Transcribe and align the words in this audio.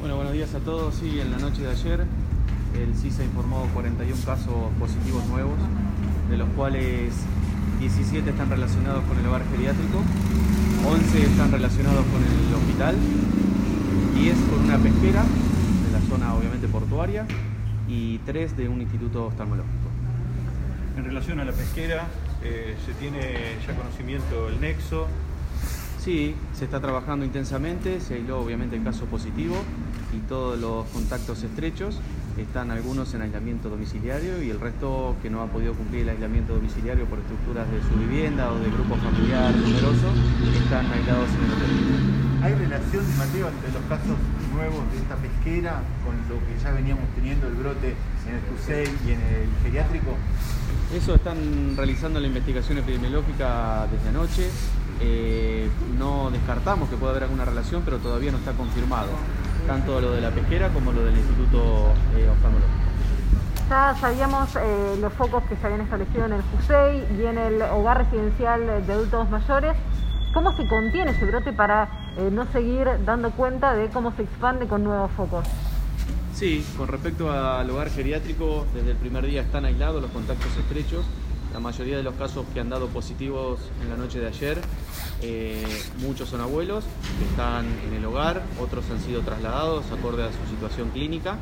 Bueno, 0.00 0.16
buenos 0.16 0.32
días 0.32 0.54
a 0.54 0.60
todos. 0.60 0.94
Sí, 0.94 1.20
en 1.20 1.30
la 1.30 1.36
noche 1.36 1.60
de 1.60 1.68
ayer 1.68 2.06
el 2.74 2.96
CISA 2.96 3.22
informó 3.22 3.68
41 3.74 4.16
casos 4.24 4.72
positivos 4.78 5.26
nuevos, 5.26 5.58
de 6.30 6.38
los 6.38 6.48
cuales 6.56 7.12
17 7.80 8.30
están 8.30 8.48
relacionados 8.48 9.04
con 9.04 9.18
el 9.18 9.26
hogar 9.26 9.42
geriátrico, 9.50 10.02
11 10.88 11.22
están 11.22 11.52
relacionados 11.52 12.06
con 12.06 12.22
el 12.22 12.54
hospital, 12.54 12.96
10 14.14 14.36
con 14.48 14.64
una 14.64 14.78
pesquera 14.78 15.22
de 15.22 15.92
la 15.92 16.00
zona 16.08 16.34
obviamente 16.34 16.66
portuaria 16.66 17.26
y 17.86 18.18
3 18.20 18.56
de 18.56 18.70
un 18.70 18.80
instituto 18.80 19.26
oftalmológico. 19.26 19.90
En 20.96 21.04
relación 21.04 21.40
a 21.40 21.44
la 21.44 21.52
pesquera, 21.52 22.08
eh, 22.42 22.74
¿se 22.86 22.94
tiene 22.94 23.58
ya 23.66 23.76
conocimiento 23.76 24.46
del 24.46 24.62
nexo? 24.62 25.08
Sí, 26.02 26.34
se 26.54 26.64
está 26.64 26.80
trabajando 26.80 27.26
intensamente, 27.26 28.00
se 28.00 28.14
aisló 28.14 28.40
obviamente 28.40 28.76
el 28.76 28.82
caso 28.82 29.04
positivo 29.04 29.56
y 30.12 30.18
todos 30.28 30.58
los 30.58 30.86
contactos 30.86 31.42
estrechos. 31.42 32.00
Están 32.36 32.70
algunos 32.70 33.12
en 33.14 33.22
aislamiento 33.22 33.68
domiciliario 33.68 34.42
y 34.42 34.50
el 34.50 34.60
resto 34.60 35.16
que 35.20 35.28
no 35.28 35.42
ha 35.42 35.46
podido 35.46 35.74
cumplir 35.74 36.02
el 36.02 36.10
aislamiento 36.10 36.54
domiciliario 36.54 37.04
por 37.06 37.18
estructuras 37.18 37.70
de 37.70 37.80
su 37.82 37.98
vivienda 37.98 38.50
o 38.50 38.58
de 38.58 38.70
grupo 38.70 38.96
familiar 38.96 39.54
numeroso, 39.54 40.08
están 40.62 40.86
aislados 40.90 41.28
en 41.28 41.44
el 41.44 41.52
hotel. 41.52 42.20
¿Hay 42.42 42.54
relación, 42.54 43.04
Mateo, 43.18 43.48
entre 43.48 43.72
los 43.72 43.82
casos 43.82 44.16
nuevos 44.54 44.90
de 44.92 44.98
esta 44.98 45.16
pesquera 45.16 45.82
con 46.04 46.16
lo 46.28 46.40
que 46.46 46.62
ya 46.62 46.72
veníamos 46.72 47.04
teniendo 47.14 47.48
el 47.48 47.54
brote 47.54 47.94
en 48.26 48.34
el 48.34 48.40
CUSEI 48.40 48.88
y 49.06 49.12
en 49.12 49.20
el 49.20 49.48
geriátrico? 49.62 50.16
Eso 50.94 51.14
están 51.14 51.76
realizando 51.76 52.18
la 52.18 52.26
investigación 52.26 52.78
epidemiológica 52.78 53.86
desde 53.92 54.08
anoche. 54.08 54.48
Eh, 55.02 55.68
no 55.98 56.30
descartamos 56.30 56.88
que 56.88 56.96
pueda 56.96 57.12
haber 57.12 57.24
alguna 57.24 57.44
relación, 57.44 57.82
pero 57.84 57.98
todavía 57.98 58.32
no 58.32 58.38
está 58.38 58.52
confirmado, 58.52 59.10
tanto 59.70 60.00
lo 60.00 60.10
de 60.10 60.20
la 60.20 60.30
pesquera 60.30 60.68
como 60.70 60.90
lo 60.90 61.04
del 61.04 61.16
Instituto 61.16 61.92
eh, 62.16 62.28
Oftalmológico. 62.28 62.74
Ya 63.68 63.94
sabíamos 64.00 64.56
eh, 64.56 64.96
los 65.00 65.12
focos 65.12 65.44
que 65.44 65.54
se 65.54 65.64
habían 65.64 65.82
establecido 65.82 66.24
en 66.26 66.32
el 66.32 66.42
FUSEI 66.42 67.06
y 67.16 67.24
en 67.24 67.38
el 67.38 67.62
hogar 67.62 67.98
residencial 67.98 68.84
de 68.84 68.92
adultos 68.92 69.30
mayores. 69.30 69.76
¿Cómo 70.34 70.56
se 70.56 70.66
contiene 70.66 71.12
ese 71.12 71.24
brote 71.24 71.52
para 71.52 71.88
no 72.32 72.46
seguir 72.50 72.88
dando 73.04 73.30
cuenta 73.30 73.74
de 73.74 73.88
cómo 73.90 74.12
se 74.16 74.22
expande 74.22 74.66
con 74.66 74.82
nuevos 74.82 75.10
focos? 75.12 75.46
Sí, 76.34 76.66
con 76.76 76.88
respecto 76.88 77.30
al 77.30 77.70
hogar 77.70 77.90
geriátrico, 77.90 78.66
desde 78.74 78.90
el 78.90 78.96
primer 78.96 79.24
día 79.26 79.42
están 79.42 79.64
aislados 79.64 80.02
los 80.02 80.10
contactos 80.10 80.48
estrechos 80.56 81.04
la 81.52 81.60
mayoría 81.60 81.96
de 81.96 82.02
los 82.02 82.14
casos 82.14 82.46
que 82.52 82.60
han 82.60 82.68
dado 82.68 82.88
positivos 82.88 83.60
en 83.82 83.90
la 83.90 83.96
noche 83.96 84.20
de 84.20 84.28
ayer, 84.28 84.60
eh, 85.22 85.64
muchos 85.98 86.28
son 86.28 86.40
abuelos 86.40 86.84
que 87.18 87.24
están 87.24 87.66
en 87.86 87.94
el 87.94 88.04
hogar, 88.04 88.42
otros 88.60 88.84
han 88.90 89.00
sido 89.00 89.20
trasladados 89.22 89.84
acorde 89.92 90.24
a 90.24 90.28
su 90.28 90.54
situación 90.54 90.90
clínica 90.90 91.36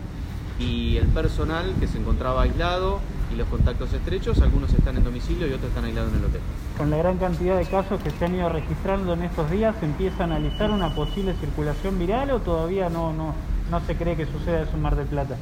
y 0.58 0.96
el 0.96 1.06
personal 1.06 1.74
que 1.78 1.86
se 1.86 1.98
encontraba 1.98 2.42
aislado 2.42 3.00
y 3.32 3.36
los 3.36 3.46
contactos 3.48 3.92
estrechos, 3.92 4.40
algunos 4.40 4.72
están 4.72 4.96
en 4.96 5.04
domicilio 5.04 5.46
y 5.46 5.52
otros 5.52 5.68
están 5.68 5.84
aislados 5.84 6.12
en 6.12 6.18
el 6.18 6.24
hotel. 6.24 6.40
Con 6.76 6.90
la 6.90 6.96
gran 6.96 7.18
cantidad 7.18 7.56
de 7.56 7.66
casos 7.66 8.02
que 8.02 8.10
se 8.10 8.24
han 8.24 8.34
ido 8.34 8.48
registrando 8.48 9.12
en 9.12 9.22
estos 9.22 9.50
días, 9.50 9.76
¿se 9.78 9.86
empieza 9.86 10.22
a 10.22 10.26
analizar 10.26 10.70
una 10.70 10.94
posible 10.94 11.34
circulación 11.34 11.98
viral 11.98 12.30
o 12.30 12.40
todavía 12.40 12.88
no, 12.88 13.12
no, 13.12 13.34
no 13.70 13.86
se 13.86 13.96
cree 13.96 14.16
que 14.16 14.26
suceda 14.26 14.62
eso 14.62 14.72
en 14.74 14.82
Mar 14.82 14.96
del 14.96 15.06
Plata? 15.06 15.36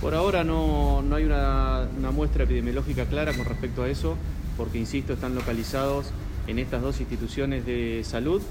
Por 0.00 0.14
ahora 0.14 0.44
no, 0.44 1.02
hay 1.14 1.24
una, 1.24 1.86
muestra 2.12 2.44
epidemiológica 2.44 3.04
clara 3.04 3.34
con 3.34 3.44
respecto 3.44 3.82
a 3.82 3.88
eso, 3.88 4.16
porque, 4.56 4.78
insisto, 4.78 5.12
están 5.12 5.34
localizados 5.34 6.06
en 6.46 6.58
estas 6.58 6.82
dos 6.82 7.00
instituciones 7.00 7.66
de 7.66 8.02
salud, 8.04 8.42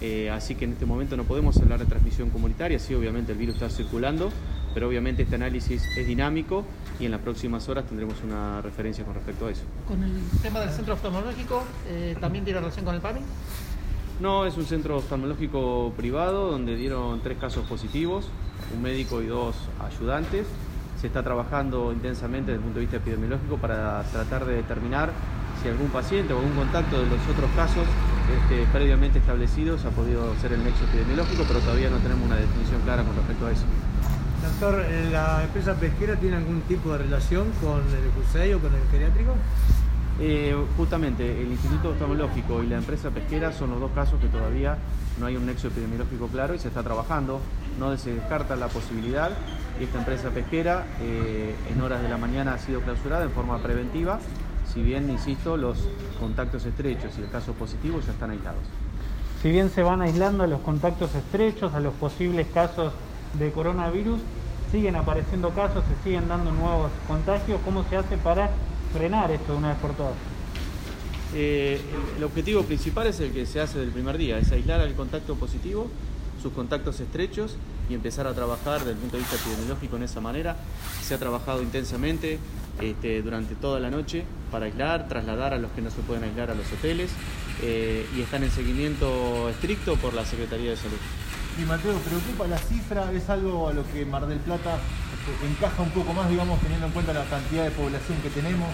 eh, 0.00 0.30
así 0.30 0.54
que 0.54 0.64
en 0.64 0.72
este 0.72 0.86
momento 0.86 1.16
no 1.16 1.24
podemos 1.24 1.56
hablar 1.58 1.78
de 1.78 1.86
transmisión 1.86 2.30
comunitaria, 2.30 2.78
sí, 2.78 2.94
obviamente 2.94 3.32
el 3.32 3.38
virus 3.38 3.54
está 3.56 3.70
circulando, 3.70 4.30
pero 4.74 4.88
obviamente 4.88 5.22
este 5.22 5.36
análisis 5.36 5.82
es 5.96 6.06
dinámico 6.06 6.64
y 6.98 7.06
en 7.06 7.12
las 7.12 7.20
próximas 7.20 7.68
horas 7.68 7.86
tendremos 7.86 8.16
una 8.22 8.60
referencia 8.60 9.04
con 9.04 9.14
respecto 9.14 9.46
a 9.46 9.50
eso. 9.50 9.62
¿Con 9.86 10.02
el 10.02 10.20
tema 10.42 10.60
del 10.60 10.70
centro 10.70 10.94
oftalmológico 10.94 11.62
eh, 11.88 12.16
también 12.20 12.44
tiene 12.44 12.60
relación 12.60 12.84
con 12.84 12.94
el 12.94 13.00
PAMI? 13.00 13.20
No, 14.20 14.46
es 14.46 14.56
un 14.56 14.64
centro 14.64 14.96
oftalmológico 14.98 15.92
privado 15.96 16.50
donde 16.50 16.76
dieron 16.76 17.20
tres 17.22 17.38
casos 17.38 17.66
positivos, 17.66 18.28
un 18.74 18.82
médico 18.82 19.22
y 19.22 19.26
dos 19.26 19.56
ayudantes 19.80 20.46
se 21.04 21.08
está 21.08 21.22
trabajando 21.22 21.92
intensamente 21.92 22.52
desde 22.52 22.60
el 22.60 22.62
punto 22.62 22.76
de 22.76 22.86
vista 22.86 22.96
epidemiológico 22.96 23.58
para 23.58 24.02
tratar 24.04 24.46
de 24.46 24.54
determinar 24.54 25.12
si 25.64 25.70
algún 25.70 25.88
paciente 25.88 26.34
o 26.34 26.38
algún 26.38 26.52
contacto 26.52 27.00
de 27.00 27.06
los 27.06 27.18
otros 27.26 27.50
casos 27.56 27.84
este, 28.28 28.66
previamente 28.70 29.18
establecidos 29.18 29.82
ha 29.86 29.90
podido 29.90 30.34
ser 30.36 30.52
el 30.52 30.62
nexo 30.62 30.84
epidemiológico, 30.84 31.44
pero 31.48 31.58
todavía 31.60 31.88
no 31.88 31.96
tenemos 31.98 32.26
una 32.26 32.36
definición 32.36 32.82
clara 32.82 33.02
con 33.02 33.16
respecto 33.16 33.46
a 33.46 33.50
eso. 33.50 33.64
Doctor, 34.42 34.84
eh, 34.86 35.08
¿la 35.10 35.42
empresa 35.42 35.74
pesquera 35.74 36.16
tiene 36.16 36.36
algún 36.36 36.60
tipo 36.62 36.92
de 36.92 36.98
relación 36.98 37.50
con 37.62 37.80
el 37.80 38.10
CUSEI 38.10 38.52
o 38.52 38.60
con 38.60 38.74
el 38.74 38.82
geriátrico? 38.90 39.32
Eh, 40.20 40.54
justamente, 40.76 41.42
el 41.42 41.50
Instituto 41.50 41.90
Oftalmológico 41.90 42.62
y 42.62 42.66
la 42.66 42.76
empresa 42.76 43.08
pesquera 43.08 43.50
son 43.50 43.70
los 43.70 43.80
dos 43.80 43.90
casos 43.92 44.20
que 44.20 44.28
todavía 44.28 44.76
no 45.18 45.26
hay 45.26 45.36
un 45.36 45.46
nexo 45.46 45.68
epidemiológico 45.68 46.28
claro 46.28 46.54
y 46.54 46.58
se 46.58 46.68
está 46.68 46.82
trabajando. 46.82 47.40
No 47.78 47.96
se 47.96 48.14
descarta 48.14 48.54
la 48.54 48.68
posibilidad 48.68 49.30
esta 49.80 49.98
empresa 49.98 50.30
pesquera 50.30 50.86
eh, 51.00 51.54
en 51.68 51.80
horas 51.80 52.00
de 52.00 52.08
la 52.08 52.16
mañana 52.16 52.54
ha 52.54 52.58
sido 52.58 52.80
clausurada 52.80 53.24
en 53.24 53.30
forma 53.30 53.60
preventiva, 53.60 54.20
si 54.74 54.82
bien, 54.82 55.08
insisto, 55.08 55.56
los 55.56 55.78
contactos 56.18 56.66
estrechos 56.66 57.12
y 57.16 57.22
el 57.22 57.30
caso 57.30 57.52
positivo 57.52 58.00
ya 58.04 58.10
están 58.12 58.30
aislados. 58.30 58.62
Si 59.40 59.50
bien 59.50 59.70
se 59.70 59.82
van 59.82 60.02
aislando 60.02 60.46
los 60.46 60.60
contactos 60.62 61.14
estrechos, 61.14 61.74
a 61.74 61.80
los 61.80 61.94
posibles 61.94 62.48
casos 62.52 62.92
de 63.38 63.52
coronavirus, 63.52 64.18
siguen 64.72 64.96
apareciendo 64.96 65.50
casos, 65.50 65.84
se 65.84 66.02
siguen 66.02 66.26
dando 66.26 66.50
nuevos 66.50 66.90
contagios. 67.06 67.60
¿Cómo 67.64 67.84
se 67.84 67.96
hace 67.96 68.16
para 68.16 68.50
frenar 68.92 69.30
esto 69.30 69.52
de 69.52 69.58
una 69.58 69.68
vez 69.68 69.78
por 69.78 69.92
todas? 69.92 70.14
Eh, 71.34 71.80
el 72.16 72.24
objetivo 72.24 72.62
principal 72.64 73.06
es 73.06 73.20
el 73.20 73.32
que 73.32 73.46
se 73.46 73.60
hace 73.60 73.78
del 73.78 73.90
primer 73.90 74.18
día, 74.18 74.38
es 74.38 74.50
aislar 74.50 74.80
al 74.80 74.94
contacto 74.94 75.36
positivo, 75.36 75.88
sus 76.42 76.52
contactos 76.52 76.98
estrechos 77.00 77.56
y 77.88 77.94
empezar 77.94 78.26
a 78.26 78.34
trabajar 78.34 78.80
desde 78.80 78.92
el 78.92 78.96
punto 78.98 79.16
de 79.16 79.22
vista 79.22 79.36
epidemiológico 79.36 79.96
en 79.96 80.02
esa 80.02 80.20
manera. 80.20 80.56
Se 81.02 81.14
ha 81.14 81.18
trabajado 81.18 81.62
intensamente 81.62 82.38
este, 82.80 83.22
durante 83.22 83.54
toda 83.54 83.80
la 83.80 83.90
noche 83.90 84.24
para 84.50 84.66
aislar, 84.66 85.08
trasladar 85.08 85.54
a 85.54 85.58
los 85.58 85.70
que 85.72 85.82
no 85.82 85.90
se 85.90 86.00
pueden 86.02 86.24
aislar 86.24 86.50
a 86.50 86.54
los 86.54 86.70
hoteles 86.72 87.10
eh, 87.62 88.06
y 88.16 88.22
están 88.22 88.42
en 88.42 88.50
seguimiento 88.50 89.48
estricto 89.48 89.96
por 89.96 90.14
la 90.14 90.24
Secretaría 90.24 90.70
de 90.70 90.76
Salud. 90.76 90.98
Y 91.60 91.64
Mateo, 91.64 91.94
¿preocupa 91.98 92.46
la 92.48 92.58
cifra? 92.58 93.12
¿Es 93.12 93.30
algo 93.30 93.68
a 93.68 93.72
lo 93.72 93.84
que 93.92 94.04
Mar 94.04 94.26
del 94.26 94.38
Plata 94.40 94.78
encaja 95.48 95.82
un 95.82 95.90
poco 95.90 96.12
más, 96.12 96.28
digamos, 96.28 96.60
teniendo 96.60 96.86
en 96.86 96.92
cuenta 96.92 97.12
la 97.12 97.24
cantidad 97.24 97.64
de 97.64 97.70
población 97.70 98.18
que 98.22 98.30
tenemos? 98.30 98.68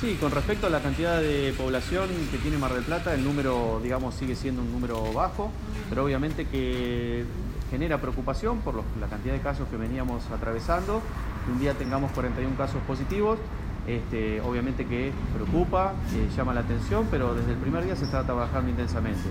Sí, 0.00 0.16
con 0.20 0.30
respecto 0.30 0.66
a 0.66 0.70
la 0.70 0.80
cantidad 0.80 1.20
de 1.20 1.54
población 1.56 2.08
que 2.30 2.38
tiene 2.38 2.58
Mar 2.58 2.74
del 2.74 2.84
Plata, 2.84 3.14
el 3.14 3.24
número, 3.24 3.80
digamos, 3.82 4.14
sigue 4.14 4.36
siendo 4.36 4.62
un 4.62 4.70
número 4.70 5.12
bajo, 5.12 5.50
pero 5.88 6.04
obviamente 6.04 6.46
que 6.46 7.24
genera 7.70 8.00
preocupación 8.00 8.60
por 8.60 8.84
la 9.00 9.06
cantidad 9.08 9.34
de 9.34 9.40
casos 9.40 9.68
que 9.68 9.76
veníamos 9.76 10.22
atravesando. 10.30 11.02
Un 11.50 11.60
día 11.60 11.74
tengamos 11.74 12.10
41 12.12 12.56
casos 12.56 12.80
positivos, 12.86 13.38
este, 13.86 14.40
obviamente 14.40 14.84
que 14.84 15.12
preocupa, 15.32 15.92
llama 16.36 16.54
la 16.54 16.60
atención, 16.60 17.06
pero 17.10 17.34
desde 17.34 17.52
el 17.52 17.58
primer 17.58 17.84
día 17.84 17.94
se 17.94 18.04
está 18.04 18.24
trabajando 18.24 18.70
intensamente. 18.70 19.28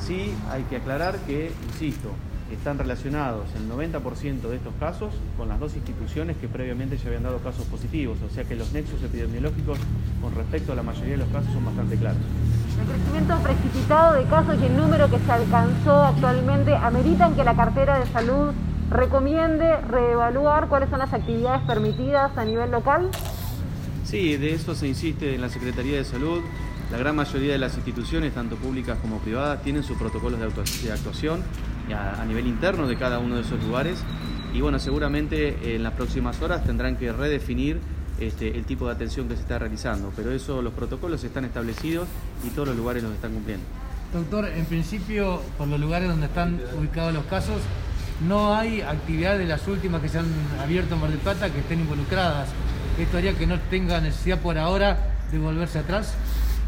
Sí 0.00 0.34
hay 0.50 0.64
que 0.64 0.76
aclarar 0.76 1.16
que, 1.20 1.52
insisto, 1.68 2.10
están 2.52 2.78
relacionados 2.78 3.46
el 3.56 3.70
90% 3.70 4.40
de 4.42 4.56
estos 4.56 4.74
casos 4.78 5.14
con 5.36 5.48
las 5.48 5.58
dos 5.58 5.74
instituciones 5.76 6.36
que 6.36 6.48
previamente 6.48 6.96
ya 6.96 7.06
habían 7.06 7.22
dado 7.22 7.38
casos 7.38 7.64
positivos, 7.66 8.18
o 8.22 8.28
sea 8.28 8.44
que 8.44 8.54
los 8.54 8.72
nexos 8.72 9.02
epidemiológicos 9.02 9.78
con 10.20 10.34
respecto 10.34 10.72
a 10.72 10.74
la 10.76 10.82
mayoría 10.82 11.12
de 11.12 11.18
los 11.18 11.28
casos 11.28 11.52
son 11.52 11.64
bastante 11.64 11.96
claros. 11.96 12.20
El 12.80 12.86
crecimiento 12.86 13.38
precipitado 13.38 14.14
de 14.14 14.24
casos 14.24 14.56
y 14.60 14.64
el 14.66 14.76
número 14.76 15.08
que 15.08 15.18
se 15.18 15.32
alcanzó 15.32 16.02
actualmente 16.02 16.74
ameritan 16.74 17.34
que 17.34 17.44
la 17.44 17.54
cartera 17.54 17.98
de 18.00 18.06
salud 18.06 18.52
recomiende 18.90 19.76
reevaluar 19.80 20.68
cuáles 20.68 20.90
son 20.90 20.98
las 20.98 21.12
actividades 21.12 21.62
permitidas 21.62 22.36
a 22.36 22.44
nivel 22.44 22.70
local. 22.70 23.10
Sí, 24.04 24.36
de 24.36 24.54
eso 24.54 24.74
se 24.74 24.86
insiste 24.86 25.34
en 25.34 25.40
la 25.40 25.48
Secretaría 25.48 25.96
de 25.96 26.04
Salud. 26.04 26.42
La 26.92 26.98
gran 26.98 27.16
mayoría 27.16 27.52
de 27.52 27.58
las 27.58 27.74
instituciones, 27.76 28.34
tanto 28.34 28.56
públicas 28.56 28.98
como 29.00 29.18
privadas, 29.18 29.62
tienen 29.62 29.82
sus 29.82 29.96
protocolos 29.96 30.38
de, 30.38 30.92
actuación 30.92 31.42
a, 31.92 32.24
nivel 32.24 32.46
interno 32.46 32.86
de 32.86 32.96
cada 32.96 33.18
uno 33.18 33.36
de 33.36 33.42
esos 33.42 33.62
lugares. 33.64 33.98
Y 34.52 34.60
bueno, 34.60 34.78
seguramente 34.78 35.74
en 35.74 35.82
las 35.82 35.94
próximas 35.94 36.40
horas 36.42 36.62
tendrán 36.64 36.96
que 36.96 37.12
redefinir 37.12 37.80
este, 38.20 38.56
el 38.56 38.64
tipo 38.64 38.86
de 38.86 38.92
atención 38.92 39.28
que 39.28 39.34
se 39.34 39.42
está 39.42 39.58
realizando, 39.58 40.12
pero 40.14 40.30
eso, 40.30 40.62
los 40.62 40.72
protocolos 40.72 41.24
están 41.24 41.44
establecidos 41.44 42.06
y 42.46 42.50
todos 42.50 42.68
los 42.68 42.76
lugares 42.76 43.02
los 43.02 43.12
están 43.12 43.32
cumpliendo. 43.32 43.64
Doctor, 44.12 44.46
en 44.46 44.64
principio, 44.66 45.40
por 45.58 45.66
los 45.66 45.80
lugares 45.80 46.08
donde 46.08 46.26
están 46.26 46.60
ubicados 46.78 47.12
los 47.12 47.24
casos, 47.24 47.56
no 48.20 48.54
hay 48.54 48.80
actividades 48.80 49.40
de 49.40 49.46
las 49.46 49.66
últimas 49.66 50.00
que 50.00 50.08
se 50.08 50.18
han 50.18 50.26
abierto 50.60 50.94
en 50.94 51.00
Mar 51.00 51.10
del 51.10 51.18
Plata 51.18 51.50
que 51.50 51.60
estén 51.60 51.80
involucradas. 51.80 52.48
¿Esto 52.98 53.18
haría 53.18 53.34
que 53.34 53.46
no 53.46 53.58
tenga 53.70 54.00
necesidad 54.00 54.38
por 54.40 54.56
ahora 54.56 55.14
de 55.32 55.38
volverse 55.38 55.78
atrás? 55.80 56.14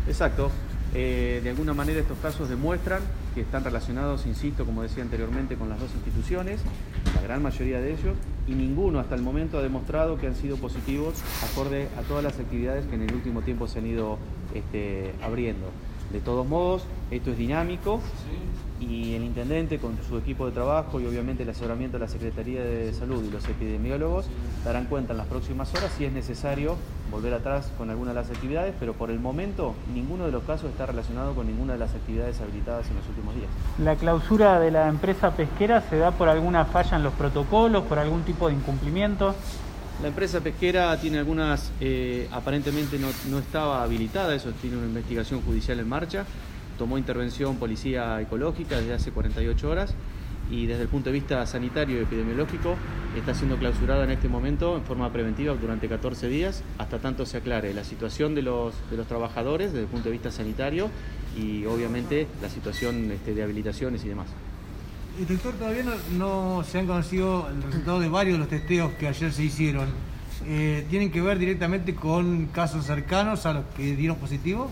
Exacto. 0.08 0.50
Eh, 0.94 1.40
de 1.42 1.50
alguna 1.50 1.74
manera 1.74 2.00
estos 2.00 2.18
casos 2.18 2.48
demuestran 2.48 3.00
que 3.34 3.42
están 3.42 3.62
relacionados, 3.64 4.24
insisto, 4.24 4.64
como 4.64 4.82
decía 4.82 5.02
anteriormente, 5.02 5.56
con 5.56 5.68
las 5.68 5.78
dos 5.78 5.90
instituciones, 5.94 6.60
la 7.14 7.20
gran 7.20 7.42
mayoría 7.42 7.80
de 7.80 7.92
ellos, 7.92 8.16
y 8.46 8.52
ninguno 8.52 8.98
hasta 8.98 9.14
el 9.14 9.22
momento 9.22 9.58
ha 9.58 9.62
demostrado 9.62 10.18
que 10.18 10.26
han 10.26 10.34
sido 10.34 10.56
positivos 10.56 11.16
acorde 11.52 11.88
a 11.98 12.02
todas 12.02 12.24
las 12.24 12.38
actividades 12.38 12.86
que 12.86 12.94
en 12.94 13.02
el 13.02 13.12
último 13.12 13.42
tiempo 13.42 13.68
se 13.68 13.80
han 13.80 13.86
ido 13.86 14.18
este, 14.54 15.12
abriendo. 15.22 15.70
De 16.12 16.20
todos 16.20 16.46
modos, 16.46 16.84
esto 17.10 17.30
es 17.30 17.38
dinámico 17.38 18.00
y 18.78 19.14
el 19.14 19.24
intendente 19.24 19.78
con 19.78 19.96
su 20.08 20.18
equipo 20.18 20.46
de 20.46 20.52
trabajo 20.52 21.00
y 21.00 21.06
obviamente 21.06 21.42
el 21.42 21.48
asesoramiento 21.48 21.98
de 21.98 22.04
la 22.04 22.10
Secretaría 22.10 22.62
de 22.62 22.92
Salud 22.92 23.24
y 23.24 23.30
los 23.30 23.46
epidemiólogos 23.48 24.26
darán 24.64 24.84
cuenta 24.86 25.12
en 25.12 25.18
las 25.18 25.26
próximas 25.26 25.72
horas 25.74 25.92
si 25.96 26.04
es 26.04 26.12
necesario 26.12 26.76
volver 27.10 27.34
atrás 27.34 27.70
con 27.78 27.90
alguna 27.90 28.10
de 28.10 28.16
las 28.16 28.30
actividades, 28.30 28.74
pero 28.78 28.92
por 28.92 29.10
el 29.10 29.18
momento 29.18 29.74
ninguno 29.94 30.26
de 30.26 30.32
los 30.32 30.44
casos 30.44 30.70
está 30.70 30.86
relacionado 30.86 31.34
con 31.34 31.46
ninguna 31.46 31.72
de 31.74 31.78
las 31.78 31.94
actividades 31.94 32.40
habilitadas 32.40 32.88
en 32.88 32.96
los 32.96 33.08
últimos 33.08 33.34
días. 33.34 33.48
¿La 33.78 33.96
clausura 33.96 34.60
de 34.60 34.70
la 34.70 34.88
empresa 34.88 35.30
pesquera 35.32 35.80
se 35.82 35.96
da 35.96 36.10
por 36.10 36.28
alguna 36.28 36.66
falla 36.66 36.96
en 36.96 37.02
los 37.02 37.14
protocolos, 37.14 37.84
por 37.84 37.98
algún 37.98 38.22
tipo 38.22 38.48
de 38.48 38.54
incumplimiento? 38.54 39.34
La 40.02 40.08
empresa 40.08 40.40
pesquera 40.40 41.00
tiene 41.00 41.18
algunas, 41.18 41.72
eh, 41.80 42.28
aparentemente 42.30 42.98
no, 42.98 43.08
no 43.30 43.38
estaba 43.38 43.82
habilitada, 43.82 44.34
eso 44.34 44.52
tiene 44.60 44.76
una 44.76 44.86
investigación 44.86 45.40
judicial 45.40 45.80
en 45.80 45.88
marcha, 45.88 46.26
tomó 46.76 46.98
intervención 46.98 47.56
policía 47.56 48.20
ecológica 48.20 48.76
desde 48.76 48.92
hace 48.92 49.10
48 49.10 49.70
horas 49.70 49.94
y 50.50 50.66
desde 50.66 50.82
el 50.82 50.88
punto 50.88 51.08
de 51.08 51.14
vista 51.14 51.44
sanitario 51.46 51.98
y 51.98 52.02
epidemiológico 52.02 52.76
está 53.16 53.34
siendo 53.34 53.56
clausurada 53.56 54.04
en 54.04 54.10
este 54.10 54.28
momento 54.28 54.76
en 54.76 54.84
forma 54.84 55.10
preventiva 55.12 55.54
durante 55.54 55.88
14 55.88 56.28
días 56.28 56.62
hasta 56.78 56.98
tanto 56.98 57.24
se 57.26 57.38
aclare 57.38 57.72
la 57.74 57.82
situación 57.82 58.34
de 58.34 58.42
los, 58.42 58.74
de 58.90 58.98
los 58.98 59.06
trabajadores 59.06 59.72
desde 59.72 59.84
el 59.84 59.90
punto 59.90 60.10
de 60.10 60.12
vista 60.12 60.30
sanitario 60.30 60.90
y 61.36 61.64
obviamente 61.64 62.26
la 62.42 62.50
situación 62.50 63.10
este, 63.10 63.34
de 63.34 63.42
habilitaciones 63.42 64.04
y 64.04 64.08
demás. 64.08 64.28
Doctor, 65.28 65.54
todavía 65.54 65.82
no, 66.18 66.62
se 66.62 66.78
han 66.78 66.86
conocido 66.86 67.48
el 67.48 67.62
resultado 67.62 68.00
de 68.00 68.08
varios 68.08 68.34
de 68.34 68.38
los 68.40 68.48
testeos 68.48 68.92
que 68.92 69.08
ayer 69.08 69.32
se 69.32 69.44
hicieron. 69.44 69.88
Eh, 70.46 70.86
¿Tienen 70.90 71.10
que 71.10 71.22
ver 71.22 71.38
directamente 71.38 71.94
con 71.94 72.46
casos 72.46 72.84
cercanos 72.84 73.46
a 73.46 73.54
los 73.54 73.64
que 73.76 73.96
dieron 73.96 74.16
positivo? 74.18 74.70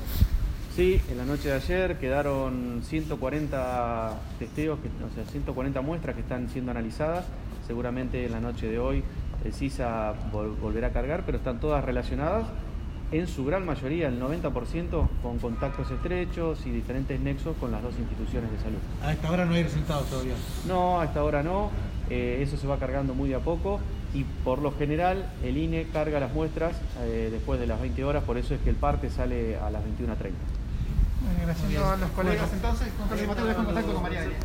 Sí, 0.77 1.01
en 1.11 1.19
la 1.19 1.25
noche 1.25 1.49
de 1.49 1.55
ayer 1.55 1.99
quedaron 1.99 2.83
140 2.85 4.19
testeos, 4.39 4.79
o 4.79 5.15
sea, 5.15 5.25
140 5.25 5.81
muestras 5.81 6.15
que 6.15 6.21
están 6.21 6.49
siendo 6.51 6.73
analizadas. 6.73 7.25
Seguramente 7.67 8.27
en 8.27 8.33
la 8.33 8.41
noche 8.41 8.67
de 8.69 8.79
hoy 8.79 9.03
el 9.45 9.53
CISA 9.55 10.15
vol- 10.33 10.59
volverá 10.61 10.89
a 10.89 10.93
cargar, 10.93 11.23
pero 11.25 11.39
están 11.39 11.59
todas 11.61 11.83
relacionadas, 11.85 12.47
en 13.13 13.27
su 13.27 13.45
gran 13.45 13.65
mayoría, 13.65 14.09
el 14.09 14.21
90%, 14.21 15.09
con 15.23 15.39
contactos 15.39 15.91
estrechos 15.91 16.67
y 16.67 16.71
diferentes 16.71 17.21
nexos 17.21 17.57
con 17.59 17.71
las 17.71 17.83
dos 17.83 17.95
instituciones 17.99 18.51
de 18.51 18.59
salud. 18.59 18.79
A 19.03 19.13
esta 19.13 19.31
hora 19.31 19.45
no 19.45 19.55
hay 19.55 19.63
resultados 19.63 20.07
todavía. 20.09 20.35
No, 20.67 21.01
hasta 21.01 21.21
ahora 21.21 21.43
no. 21.43 21.71
Eh, 22.11 22.41
eso 22.43 22.57
se 22.57 22.67
va 22.67 22.79
cargando 22.79 23.15
muy 23.15 23.31
de 23.31 23.37
a 23.37 23.41
poco 23.41 23.81
y 24.13 24.25
por 24.45 24.59
lo 24.59 24.73
general 24.73 25.33
el 25.43 25.57
INE 25.57 25.87
carga 25.93 26.21
las 26.21 26.33
muestras 26.35 26.77
eh, 27.01 27.31
después 27.33 27.59
de 27.59 27.67
las 27.67 27.81
20 27.81 28.05
horas, 28.05 28.25
por 28.25 28.37
eso 28.37 28.55
es 28.55 28.61
que 28.61 28.71
el 28.71 28.77
parte 28.77 29.11
sale 29.11 29.57
a 29.57 29.71
las 29.71 29.83
21.30. 29.83 30.33
Agradeciendo 31.41 31.87
a 31.87 31.97
los 31.97 32.11
colegas 32.11 32.53
entonces, 32.53 32.89
con 32.99 33.27
Mateo, 33.27 33.55
contacto 33.65 33.95
con 33.95 34.03
María. 34.03 34.21
Delia. 34.21 34.37